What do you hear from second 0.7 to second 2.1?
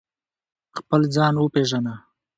خپل ځان و پېژنه